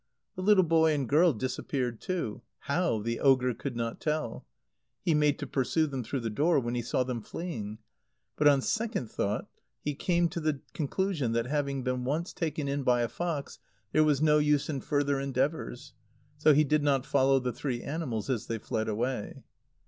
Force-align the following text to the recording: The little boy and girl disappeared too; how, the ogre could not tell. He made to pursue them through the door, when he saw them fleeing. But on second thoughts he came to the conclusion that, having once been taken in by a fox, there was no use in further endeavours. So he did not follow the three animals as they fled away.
The 0.35 0.41
little 0.41 0.63
boy 0.63 0.95
and 0.95 1.07
girl 1.07 1.31
disappeared 1.31 2.01
too; 2.01 2.41
how, 2.61 3.03
the 3.03 3.19
ogre 3.19 3.53
could 3.53 3.75
not 3.75 4.01
tell. 4.01 4.47
He 5.05 5.13
made 5.13 5.37
to 5.37 5.45
pursue 5.45 5.85
them 5.85 6.03
through 6.03 6.21
the 6.21 6.31
door, 6.31 6.59
when 6.59 6.73
he 6.73 6.81
saw 6.81 7.03
them 7.03 7.21
fleeing. 7.21 7.77
But 8.35 8.47
on 8.47 8.63
second 8.63 9.11
thoughts 9.11 9.45
he 9.83 9.93
came 9.93 10.27
to 10.29 10.39
the 10.39 10.61
conclusion 10.73 11.33
that, 11.33 11.45
having 11.45 11.83
once 11.83 12.33
been 12.33 12.39
taken 12.39 12.67
in 12.67 12.81
by 12.81 13.01
a 13.03 13.07
fox, 13.07 13.59
there 13.91 14.03
was 14.03 14.23
no 14.23 14.39
use 14.39 14.69
in 14.69 14.81
further 14.81 15.19
endeavours. 15.19 15.93
So 16.39 16.51
he 16.55 16.63
did 16.63 16.81
not 16.81 17.05
follow 17.05 17.37
the 17.39 17.53
three 17.53 17.83
animals 17.83 18.27
as 18.27 18.47
they 18.47 18.57
fled 18.57 18.89
away. 18.89 19.43